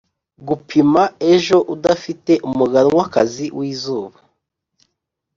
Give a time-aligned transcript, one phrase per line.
[0.47, 1.03] gupima
[1.33, 4.17] ejo udafite umuganwakazi w'izuba.